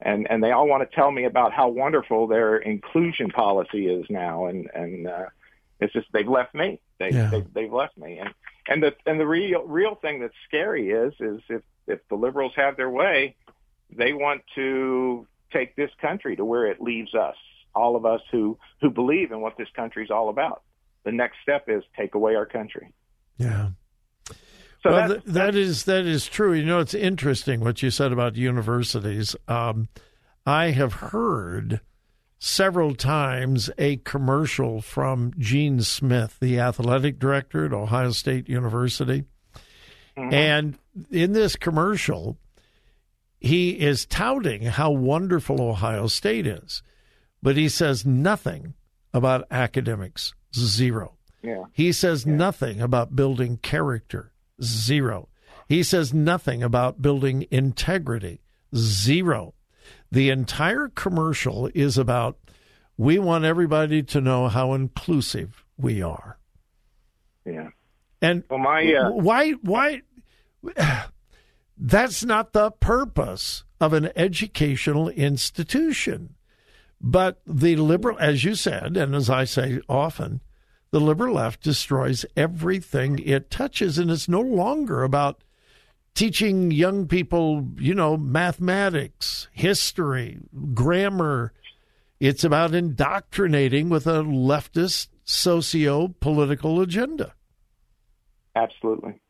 and 0.00 0.30
and 0.30 0.42
they 0.42 0.50
all 0.52 0.66
want 0.68 0.88
to 0.88 0.94
tell 0.96 1.10
me 1.10 1.24
about 1.24 1.52
how 1.52 1.68
wonderful 1.68 2.26
their 2.26 2.56
inclusion 2.56 3.30
policy 3.30 3.86
is 3.86 4.06
now, 4.08 4.46
and 4.46 4.68
and 4.74 5.06
uh, 5.06 5.26
It's 5.80 5.92
just 5.92 6.06
they've 6.12 6.28
left 6.28 6.54
me. 6.54 6.80
They, 6.98 7.10
Yeah. 7.10 7.30
they 7.30 7.44
they've 7.54 7.72
left 7.72 7.96
me. 7.96 8.18
And 8.18 8.30
and 8.68 8.82
the 8.82 8.94
and 9.06 9.18
the 9.18 9.26
real 9.26 9.62
real 9.64 9.94
thing 9.94 10.20
that's 10.20 10.34
scary 10.46 10.90
is 10.90 11.14
is 11.20 11.40
if 11.48 11.62
if 11.86 12.00
the 12.08 12.14
liberals 12.16 12.52
have 12.56 12.76
their 12.76 12.90
way, 12.90 13.36
they 13.90 14.12
want 14.12 14.42
to 14.54 15.26
take 15.52 15.74
this 15.76 15.90
country 16.00 16.36
to 16.36 16.44
where 16.44 16.66
it 16.66 16.80
leaves 16.80 17.14
us, 17.14 17.36
all 17.74 17.96
of 17.96 18.04
us 18.06 18.20
who 18.30 18.58
who 18.80 18.90
believe 18.90 19.32
in 19.32 19.40
what 19.40 19.56
this 19.56 19.68
country's 19.74 20.10
all 20.10 20.28
about. 20.28 20.62
The 21.04 21.12
next 21.12 21.38
step 21.42 21.64
is 21.68 21.82
take 21.96 22.14
away 22.14 22.36
our 22.36 22.46
country. 22.46 22.92
Yeah. 23.38 23.70
So 24.82 24.90
well, 24.90 25.08
that's, 25.08 25.24
that 25.26 25.54
is 25.54 25.84
that 25.84 26.06
is 26.06 26.26
true. 26.26 26.54
You 26.54 26.64
know, 26.64 26.78
it's 26.78 26.94
interesting 26.94 27.60
what 27.60 27.82
you 27.82 27.90
said 27.90 28.12
about 28.12 28.36
universities. 28.36 29.36
Um, 29.46 29.88
I 30.46 30.70
have 30.70 30.94
heard 30.94 31.80
several 32.38 32.94
times 32.94 33.68
a 33.76 33.96
commercial 33.96 34.80
from 34.80 35.32
Gene 35.38 35.82
Smith, 35.82 36.38
the 36.40 36.58
athletic 36.58 37.18
director 37.18 37.66
at 37.66 37.74
Ohio 37.74 38.12
State 38.12 38.48
University, 38.48 39.24
and 40.16 40.78
in 41.10 41.32
this 41.32 41.56
commercial, 41.56 42.38
he 43.38 43.70
is 43.70 44.06
touting 44.06 44.62
how 44.62 44.90
wonderful 44.90 45.60
Ohio 45.62 46.06
State 46.06 46.46
is, 46.46 46.82
but 47.42 47.56
he 47.56 47.68
says 47.68 48.04
nothing 48.04 48.74
about 49.12 49.46
academics. 49.50 50.34
Zero. 50.54 51.16
yeah. 51.42 51.64
He 51.72 51.92
says 51.92 52.26
nothing 52.26 52.80
about 52.80 53.14
building 53.14 53.56
character. 53.58 54.32
Zero. 54.62 55.28
He 55.68 55.82
says 55.82 56.12
nothing 56.12 56.62
about 56.62 57.00
building 57.00 57.46
integrity. 57.50 58.40
Zero. 58.74 59.54
The 60.10 60.30
entire 60.30 60.88
commercial 60.88 61.70
is 61.74 61.96
about 61.96 62.38
we 62.96 63.18
want 63.18 63.44
everybody 63.44 64.02
to 64.02 64.20
know 64.20 64.48
how 64.48 64.74
inclusive 64.74 65.64
we 65.78 66.02
are. 66.02 66.38
Yeah. 67.46 67.68
And 68.20 68.44
Well, 68.50 68.58
my 68.58 68.92
uh, 68.92 69.10
why 69.12 69.52
why 69.62 70.02
that's 71.78 72.24
not 72.24 72.52
the 72.52 72.72
purpose 72.72 73.64
of 73.80 73.92
an 73.92 74.10
educational 74.16 75.08
institution. 75.08 76.34
But 77.00 77.40
the 77.46 77.76
liberal 77.76 78.18
as 78.18 78.44
you 78.44 78.54
said 78.54 78.96
and 78.96 79.14
as 79.14 79.30
I 79.30 79.44
say 79.44 79.80
often, 79.88 80.40
the 80.90 81.00
liberal 81.00 81.34
left 81.34 81.62
destroys 81.62 82.24
everything 82.36 83.18
it 83.20 83.50
touches 83.50 83.98
and 83.98 84.10
it's 84.10 84.28
no 84.28 84.40
longer 84.40 85.02
about 85.02 85.42
teaching 86.14 86.70
young 86.70 87.06
people, 87.06 87.68
you 87.78 87.94
know, 87.94 88.16
mathematics, 88.16 89.48
history, 89.52 90.38
grammar. 90.74 91.52
It's 92.18 92.44
about 92.44 92.74
indoctrinating 92.74 93.88
with 93.88 94.06
a 94.06 94.22
leftist 94.22 95.08
socio 95.24 96.08
political 96.20 96.80
agenda. 96.80 97.34
Absolutely, 98.54 99.20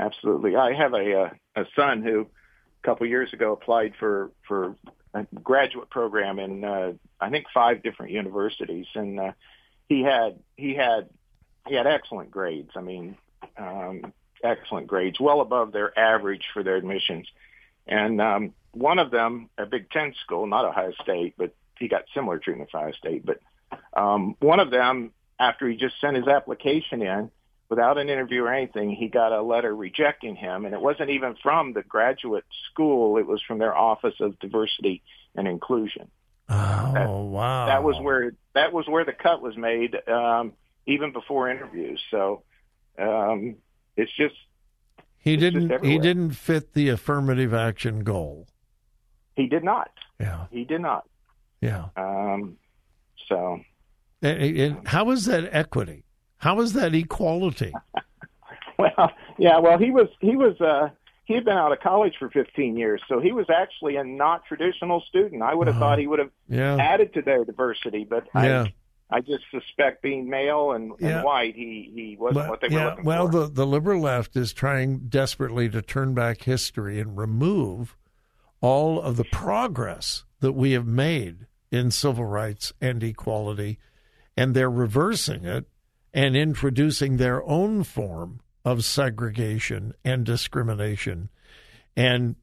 absolutely. 0.00 0.56
I 0.56 0.72
have 0.72 0.94
a 0.94 1.20
uh, 1.20 1.30
a 1.56 1.64
son 1.76 2.02
who 2.02 2.22
a 2.22 2.86
couple 2.86 3.06
years 3.06 3.32
ago 3.32 3.52
applied 3.52 3.92
for 4.00 4.32
for 4.48 4.74
a 5.12 5.26
graduate 5.42 5.90
program 5.90 6.38
in 6.38 6.64
uh, 6.64 6.92
I 7.20 7.30
think 7.30 7.46
five 7.52 7.82
different 7.82 8.12
universities, 8.12 8.86
and 8.94 9.20
uh, 9.20 9.32
he 9.88 10.02
had 10.02 10.38
he 10.56 10.74
had 10.74 11.08
he 11.66 11.74
had 11.74 11.86
excellent 11.86 12.30
grades. 12.30 12.70
I 12.76 12.80
mean, 12.80 13.16
um, 13.56 14.12
excellent 14.42 14.86
grades, 14.86 15.18
well 15.18 15.40
above 15.40 15.72
their 15.72 15.98
average 15.98 16.44
for 16.52 16.62
their 16.62 16.76
admissions. 16.76 17.26
And 17.86 18.20
um, 18.20 18.54
one 18.72 18.98
of 18.98 19.10
them, 19.10 19.50
a 19.58 19.66
Big 19.66 19.90
Ten 19.90 20.14
school, 20.24 20.46
not 20.46 20.64
Ohio 20.64 20.92
State, 21.02 21.34
but 21.36 21.54
he 21.78 21.88
got 21.88 22.04
similar 22.14 22.38
treatment 22.38 22.70
for 22.70 22.78
Ohio 22.78 22.92
State. 22.92 23.24
But 23.24 23.40
um, 23.98 24.36
one 24.40 24.60
of 24.60 24.70
them, 24.70 25.12
after 25.38 25.68
he 25.68 25.76
just 25.76 26.00
sent 26.00 26.16
his 26.16 26.28
application 26.28 27.02
in, 27.02 27.30
without 27.68 27.98
an 27.98 28.08
interview 28.08 28.42
or 28.42 28.52
anything, 28.52 28.90
he 28.90 29.08
got 29.08 29.32
a 29.32 29.42
letter 29.42 29.74
rejecting 29.74 30.36
him, 30.36 30.64
and 30.64 30.74
it 30.74 30.80
wasn't 30.80 31.10
even 31.10 31.34
from 31.42 31.72
the 31.72 31.82
graduate 31.82 32.44
school; 32.70 33.18
it 33.18 33.26
was 33.26 33.42
from 33.42 33.58
their 33.58 33.76
Office 33.76 34.14
of 34.20 34.38
Diversity 34.38 35.02
and 35.34 35.48
Inclusion. 35.48 36.08
Oh 36.48 36.92
That- 36.94 37.08
wow! 37.08 37.66
That 37.66 37.82
was 37.82 37.96
where 38.00 38.32
that 38.54 38.72
was 38.72 38.86
where 38.88 39.04
the 39.04 39.12
cut 39.12 39.40
was 39.42 39.56
made, 39.56 39.96
um, 40.08 40.52
even 40.86 41.12
before 41.12 41.48
interviews. 41.50 42.00
So 42.10 42.42
um, 42.98 43.56
it's 43.96 44.12
just 44.16 44.34
he 45.18 45.34
it's 45.34 45.40
didn't 45.40 45.84
he 45.84 45.98
didn't 45.98 46.32
fit 46.32 46.74
the 46.74 46.90
affirmative 46.90 47.54
action 47.54 48.04
goal. 48.04 48.46
he 49.36 49.46
did 49.46 49.64
not. 49.64 49.90
Yeah, 50.20 50.46
He 50.52 50.64
did 50.64 50.80
not. 50.80 51.04
yeah. 51.60 51.86
Um, 51.96 52.56
so 53.28 53.60
And, 54.22 54.56
and 54.58 54.88
how 54.88 55.10
is 55.10 55.24
that 55.24 55.48
equity? 55.52 56.04
How 56.36 56.60
is 56.60 56.74
that 56.74 56.94
equality? 56.94 57.72
well, 58.78 59.10
yeah. 59.38 59.58
Well, 59.58 59.78
he 59.78 59.90
was 59.90 60.08
he 60.20 60.36
was 60.36 60.60
uh, 60.60 60.90
he 61.24 61.34
had 61.34 61.44
been 61.44 61.56
out 61.56 61.72
of 61.72 61.80
college 61.80 62.14
for 62.18 62.28
15 62.30 62.76
years, 62.76 63.00
so 63.08 63.18
he 63.20 63.32
was 63.32 63.46
actually 63.50 63.96
a 63.96 64.04
not 64.04 64.44
traditional 64.46 65.00
student. 65.08 65.42
I 65.42 65.54
would 65.54 65.66
have 65.66 65.76
Uh-huh. 65.76 65.84
thought 65.92 65.98
he 65.98 66.06
would 66.06 66.18
have 66.18 66.30
Yeah, 66.48 66.76
added 66.78 67.14
to 67.14 67.22
their 67.22 67.44
diversity, 67.44 68.04
but 68.08 68.24
yeah. 68.34 68.64
I 68.64 68.74
I 69.10 69.20
just 69.20 69.44
suspect 69.50 70.02
being 70.02 70.28
male 70.28 70.72
and, 70.72 70.90
and 70.92 71.00
Yeah. 71.00 71.22
white, 71.22 71.54
he 71.54 71.90
he 71.94 72.16
wasn't 72.18 72.36
Well, 72.36 72.50
what 72.50 72.60
they 72.62 72.68
were 72.68 72.84
looking 72.90 73.04
well, 73.04 73.26
for. 73.30 73.40
the 73.40 73.46
the 73.52 73.66
liberal 73.66 74.00
left 74.00 74.34
is 74.36 74.52
trying 74.52 75.08
desperately 75.08 75.68
to 75.70 75.82
turn 75.82 76.14
back 76.14 76.42
history 76.42 76.98
and 77.00 77.16
remove 77.16 77.96
all 78.60 79.00
of 79.00 79.16
the 79.16 79.24
progress 79.24 80.24
that 80.40 80.52
we 80.52 80.72
have 80.72 80.86
made 80.86 81.46
in 81.70 81.90
civil 81.90 82.24
rights 82.24 82.72
and 82.80 83.02
equality, 83.02 83.78
and 84.36 84.54
they're 84.54 84.70
reversing 84.70 85.44
it 85.44 85.66
and 86.14 86.34
introducing 86.36 87.16
their 87.16 87.42
own 87.44 87.82
form 87.84 88.40
of 88.64 88.84
segregation 88.84 89.94
and 90.04 90.24
discrimination. 90.24 91.28
And 91.96 92.36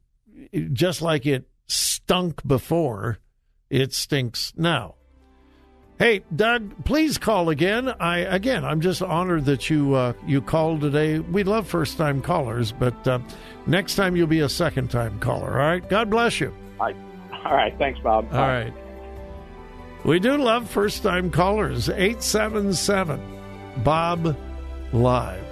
just 0.72 1.02
like 1.02 1.26
it 1.26 1.48
stunk 1.66 2.46
before, 2.46 3.18
it 3.70 3.92
stinks 3.92 4.52
now. 4.56 4.94
Hey, 5.98 6.22
Doug, 6.34 6.84
please 6.84 7.16
call 7.16 7.48
again. 7.48 7.88
I 7.88 8.18
again, 8.18 8.64
I'm 8.64 8.80
just 8.80 9.02
honored 9.02 9.44
that 9.44 9.70
you 9.70 9.94
uh, 9.94 10.14
you 10.26 10.40
called 10.40 10.80
today. 10.80 11.20
We 11.20 11.44
love 11.44 11.68
first 11.68 11.96
time 11.96 12.20
callers, 12.22 12.72
but 12.72 13.06
uh, 13.06 13.20
next 13.66 13.94
time 13.94 14.16
you'll 14.16 14.26
be 14.26 14.40
a 14.40 14.48
second 14.48 14.90
time 14.90 15.20
caller. 15.20 15.52
All 15.52 15.66
right. 15.66 15.88
God 15.88 16.10
bless 16.10 16.40
you. 16.40 16.52
I, 16.80 16.92
all 17.44 17.54
right, 17.54 17.76
thanks, 17.78 18.00
Bob. 18.00 18.32
All 18.32 18.40
right. 18.40 18.72
We 20.04 20.18
do 20.18 20.36
love 20.36 20.68
first 20.68 21.04
time 21.04 21.30
callers. 21.30 21.88
Eight 21.88 22.22
seven 22.22 22.72
seven, 22.72 23.20
Bob, 23.84 24.36
live. 24.92 25.51